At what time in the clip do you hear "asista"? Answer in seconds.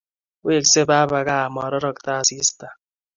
2.21-2.67